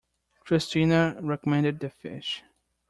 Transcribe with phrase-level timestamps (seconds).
[0.39, 2.41] Christina recommended the fish.